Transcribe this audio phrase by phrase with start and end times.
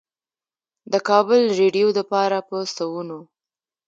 [0.91, 3.19] د کابل رېډيؤ دپاره پۀ سوونو